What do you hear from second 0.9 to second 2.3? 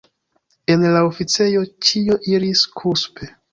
la oficejo, ĉio